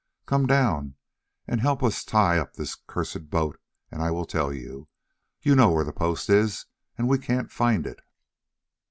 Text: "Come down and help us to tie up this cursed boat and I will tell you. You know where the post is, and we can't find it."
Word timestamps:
"Come 0.25 0.47
down 0.47 0.95
and 1.47 1.61
help 1.61 1.83
us 1.83 2.03
to 2.03 2.09
tie 2.09 2.39
up 2.39 2.55
this 2.55 2.73
cursed 2.73 3.29
boat 3.29 3.61
and 3.91 4.01
I 4.01 4.09
will 4.09 4.25
tell 4.25 4.51
you. 4.51 4.87
You 5.43 5.55
know 5.55 5.69
where 5.69 5.83
the 5.85 5.93
post 5.93 6.27
is, 6.27 6.65
and 6.97 7.07
we 7.07 7.19
can't 7.19 7.51
find 7.51 7.85
it." 7.85 7.99